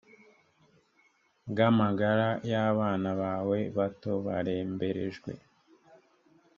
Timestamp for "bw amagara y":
1.49-2.53